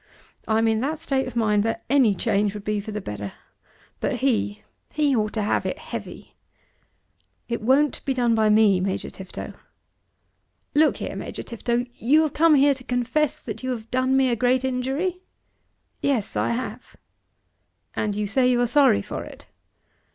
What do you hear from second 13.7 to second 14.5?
done me a